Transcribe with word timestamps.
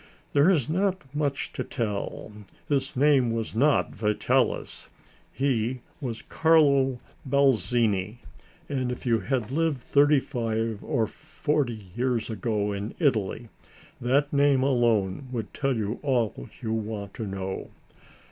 "There 0.33 0.49
is 0.49 0.67
not 0.67 1.03
much 1.13 1.53
to 1.53 1.63
tell. 1.63 2.31
His 2.67 2.95
name 2.95 3.31
was 3.31 3.53
not 3.53 3.93
Vitalis. 3.93 4.89
He 5.31 5.81
was 6.01 6.23
Carlo 6.23 6.99
Balzini, 7.23 8.17
and 8.67 8.91
if 8.91 9.05
you 9.05 9.19
had 9.19 9.51
lived 9.51 9.77
thirty 9.79 10.19
five 10.19 10.83
or 10.83 11.05
forty 11.05 11.91
years 11.95 12.31
ago 12.31 12.71
in 12.73 12.95
Italy, 12.97 13.49
that 14.01 14.33
name 14.33 14.63
alone 14.63 15.27
would 15.31 15.53
tell 15.53 15.75
you 15.77 15.99
all 16.01 16.49
you 16.63 16.73
want 16.73 17.13
to 17.13 17.27
know. 17.27 17.69